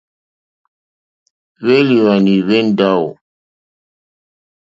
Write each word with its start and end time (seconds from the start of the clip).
Hwélìhwwànì 1.61 2.33
hwé 2.45 2.57
ndáwò. 2.67 3.09